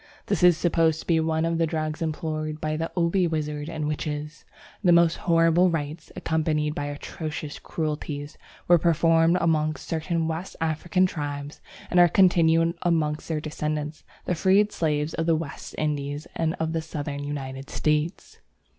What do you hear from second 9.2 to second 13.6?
amongst certain West African tribes and are continued amongst their